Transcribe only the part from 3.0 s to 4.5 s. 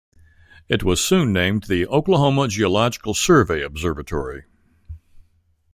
Survey Observatory.